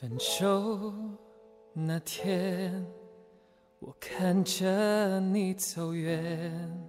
[0.00, 0.92] 分手
[1.72, 2.86] 那天
[3.80, 6.88] 我看着你走远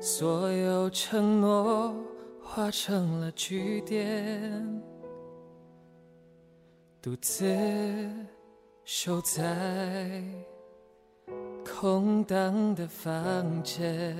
[0.00, 1.94] 所有承诺
[2.42, 4.82] 化成了句点
[7.00, 7.46] 独自
[8.84, 10.20] 守在
[11.64, 14.16] 空荡的房间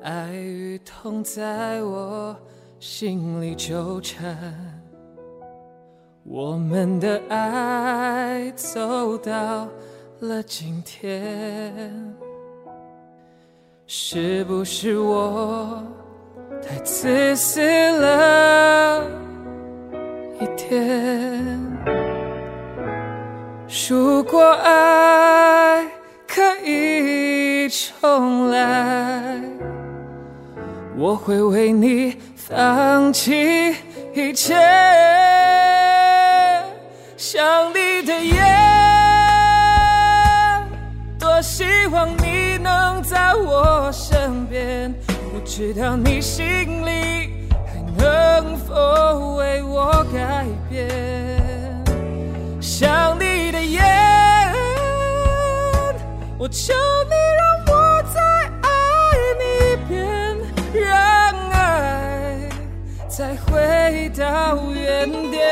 [0.00, 2.36] 爱与痛在我
[2.86, 4.36] 心里纠缠。
[6.22, 9.66] 我们的爱走到
[10.20, 12.14] 了今天，
[13.86, 15.82] 是不是我
[16.62, 19.02] 太自私了
[20.38, 21.58] 一点？
[23.88, 25.88] 如果爱
[26.28, 29.40] 可以重来，
[30.96, 33.74] 我会为你放弃
[34.14, 34.54] 一切。
[37.16, 38.40] 想你的夜，
[41.18, 44.94] 多希望你能在我身边，
[45.32, 46.46] 不知道你心
[46.86, 50.88] 里还能否为我改变。
[52.60, 53.80] 想你的夜，
[56.38, 56.46] 我
[63.36, 65.42] 回到原点。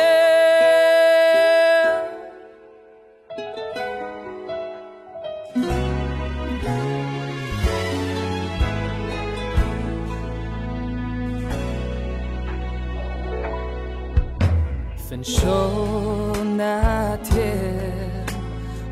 [14.97, 17.59] 分手那天，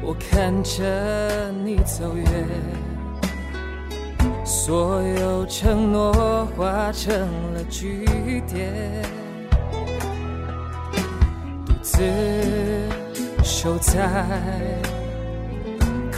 [0.02, 2.26] 我看着你走远，
[4.62, 7.18] 所有承诺化成
[7.54, 8.04] 了句
[8.46, 8.70] 点，
[11.64, 11.98] 独自
[13.42, 14.22] 守在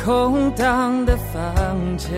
[0.04, 2.10] 空荡的房间，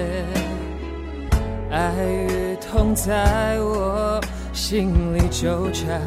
[1.71, 4.19] 爱与痛在我
[4.55, 6.01] 心里纠缠。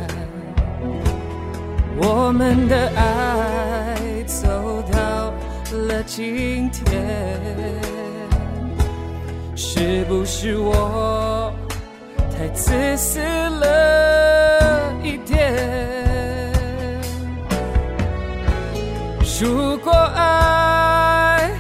[1.96, 4.47] 我们的爱走
[4.91, 5.31] 到
[5.88, 7.06] 了今天，
[9.78, 11.54] 是不是我
[12.36, 15.54] 太自私了一点？
[19.40, 21.52] 如果爱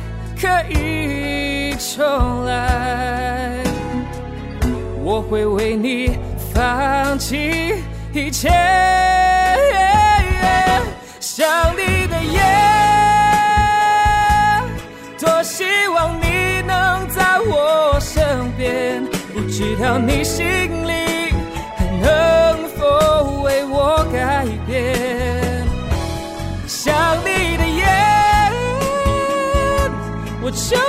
[0.41, 3.63] 可以重来，
[5.03, 6.17] 我会为你
[6.51, 7.75] 放弃
[8.13, 8.49] 一切。
[11.19, 12.41] 想你的夜，
[15.19, 15.63] 多希
[15.93, 17.96] 望你能在我
[18.57, 20.43] 边，不知道你心
[20.87, 21.31] 里
[21.75, 25.63] 还能否为我改变。
[26.65, 27.85] 想你的夜，
[30.41, 30.86] 我求。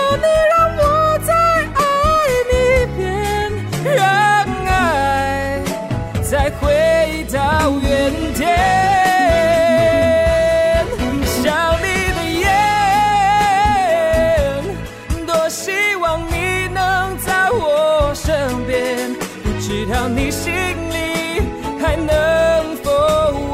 [20.19, 21.41] 你心里
[21.81, 22.91] 还能否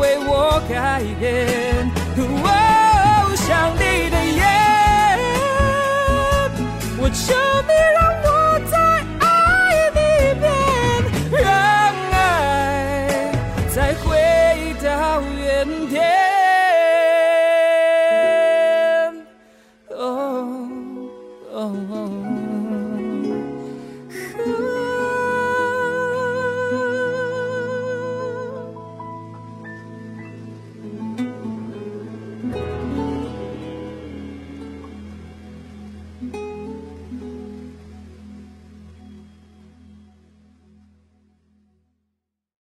[0.01, 1.64] 为我改变？